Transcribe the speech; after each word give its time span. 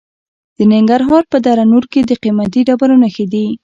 د 0.57 0.59
ننګرهار 0.71 1.23
په 1.31 1.37
دره 1.45 1.63
نور 1.71 1.83
کې 1.91 1.99
د 2.03 2.11
قیمتي 2.23 2.61
ډبرو 2.67 2.95
نښې 3.03 3.25
دي. 3.33 3.45